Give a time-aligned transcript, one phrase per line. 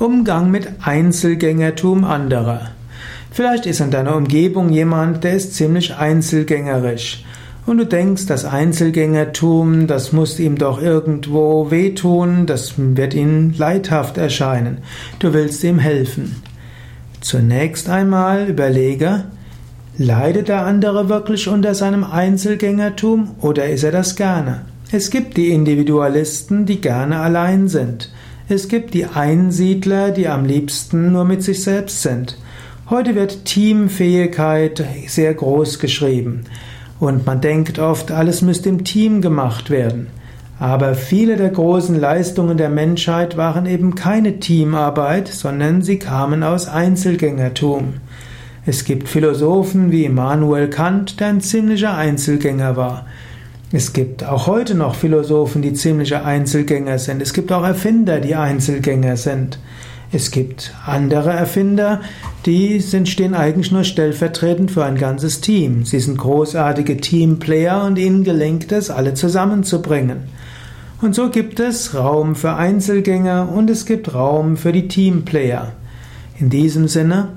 [0.00, 2.72] Umgang mit Einzelgängertum anderer.
[3.30, 7.24] Vielleicht ist in deiner Umgebung jemand, der ist ziemlich einzelgängerisch.
[7.64, 14.18] Und du denkst, das Einzelgängertum, das muss ihm doch irgendwo wehtun, das wird ihm leidhaft
[14.18, 14.78] erscheinen.
[15.20, 16.42] Du willst ihm helfen.
[17.20, 19.26] Zunächst einmal überlege,
[19.96, 24.62] leidet der andere wirklich unter seinem Einzelgängertum oder ist er das gerne?
[24.90, 28.10] Es gibt die Individualisten, die gerne allein sind.
[28.46, 32.36] Es gibt die Einsiedler, die am liebsten nur mit sich selbst sind.
[32.90, 36.44] Heute wird Teamfähigkeit sehr groß geschrieben
[37.00, 40.08] und man denkt oft, alles müsste im Team gemacht werden.
[40.58, 46.68] Aber viele der großen Leistungen der Menschheit waren eben keine Teamarbeit, sondern sie kamen aus
[46.68, 47.94] Einzelgängertum.
[48.66, 53.06] Es gibt Philosophen wie Immanuel Kant, der ein ziemlicher Einzelgänger war.
[53.76, 57.20] Es gibt auch heute noch Philosophen, die ziemliche Einzelgänger sind.
[57.20, 59.58] Es gibt auch Erfinder, die Einzelgänger sind.
[60.12, 62.00] Es gibt andere Erfinder,
[62.46, 65.84] die sind, stehen eigentlich nur stellvertretend für ein ganzes Team.
[65.84, 70.18] Sie sind großartige Teamplayer und ihnen gelingt es, alle zusammenzubringen.
[71.02, 75.72] Und so gibt es Raum für Einzelgänger und es gibt Raum für die Teamplayer.
[76.38, 77.30] In diesem Sinne,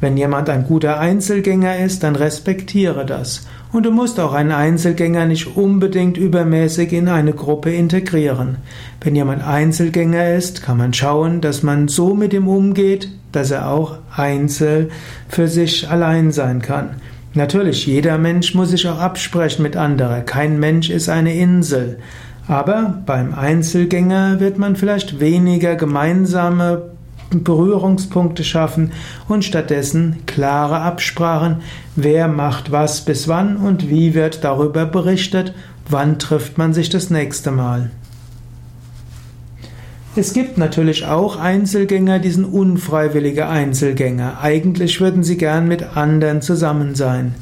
[0.00, 3.46] wenn jemand ein guter Einzelgänger ist, dann respektiere das.
[3.72, 8.56] Und du musst auch einen Einzelgänger nicht unbedingt übermäßig in eine Gruppe integrieren.
[9.00, 13.70] Wenn jemand Einzelgänger ist, kann man schauen, dass man so mit ihm umgeht, dass er
[13.70, 14.88] auch einzel
[15.28, 16.96] für sich allein sein kann.
[17.34, 20.26] Natürlich, jeder Mensch muss sich auch absprechen mit anderen.
[20.26, 21.98] Kein Mensch ist eine Insel.
[22.48, 26.90] Aber beim Einzelgänger wird man vielleicht weniger gemeinsame
[27.30, 28.92] Berührungspunkte schaffen
[29.28, 31.56] und stattdessen klare Absprachen,
[31.96, 35.54] wer macht was bis wann und wie wird darüber berichtet,
[35.88, 37.90] wann trifft man sich das nächste Mal.
[40.16, 44.40] Es gibt natürlich auch Einzelgänger, die sind unfreiwillige Einzelgänger.
[44.42, 47.36] Eigentlich würden sie gern mit anderen zusammen sein.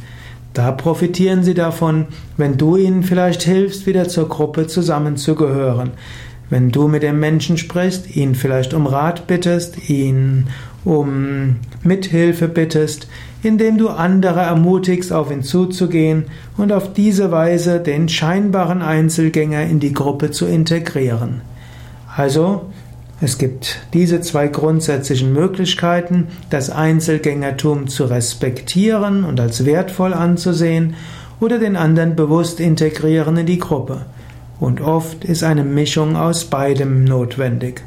[0.52, 5.92] Da profitieren sie davon, wenn du ihnen vielleicht hilfst, wieder zur Gruppe zusammenzugehören.
[6.50, 10.46] Wenn du mit dem Menschen sprichst, ihn vielleicht um Rat bittest, ihn
[10.84, 13.08] um Mithilfe bittest,
[13.42, 16.24] indem du andere ermutigst, auf ihn zuzugehen
[16.56, 21.42] und auf diese Weise den scheinbaren Einzelgänger in die Gruppe zu integrieren.
[22.16, 22.62] Also,
[23.20, 30.94] es gibt diese zwei grundsätzlichen Möglichkeiten, das Einzelgängertum zu respektieren und als wertvoll anzusehen
[31.40, 34.06] oder den anderen bewusst integrieren in die Gruppe.
[34.60, 37.84] Und oft ist eine Mischung aus beidem notwendig.